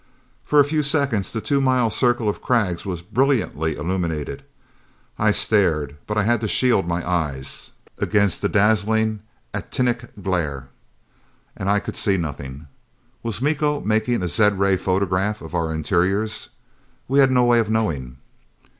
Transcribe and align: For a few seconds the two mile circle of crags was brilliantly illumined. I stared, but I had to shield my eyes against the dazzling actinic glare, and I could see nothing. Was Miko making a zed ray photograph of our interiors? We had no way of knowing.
For 0.43 0.59
a 0.59 0.65
few 0.65 0.81
seconds 0.81 1.31
the 1.31 1.41
two 1.41 1.61
mile 1.61 1.91
circle 1.91 2.27
of 2.27 2.41
crags 2.41 2.87
was 2.87 3.03
brilliantly 3.03 3.75
illumined. 3.75 4.41
I 5.19 5.29
stared, 5.29 5.95
but 6.07 6.17
I 6.17 6.23
had 6.23 6.41
to 6.41 6.47
shield 6.47 6.87
my 6.87 7.07
eyes 7.07 7.69
against 7.99 8.41
the 8.41 8.49
dazzling 8.49 9.19
actinic 9.53 10.09
glare, 10.23 10.69
and 11.55 11.69
I 11.69 11.79
could 11.79 11.95
see 11.95 12.17
nothing. 12.17 12.65
Was 13.21 13.43
Miko 13.43 13.79
making 13.81 14.23
a 14.23 14.27
zed 14.27 14.57
ray 14.57 14.75
photograph 14.75 15.39
of 15.39 15.53
our 15.53 15.71
interiors? 15.71 16.49
We 17.07 17.19
had 17.19 17.29
no 17.29 17.45
way 17.45 17.59
of 17.59 17.69
knowing. 17.69 18.17